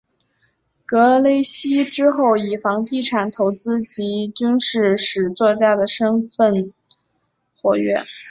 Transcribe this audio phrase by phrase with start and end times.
[0.83, 6.73] 格雷西之后以房地产投资及军事史作家的身分
[7.61, 7.97] 活跃。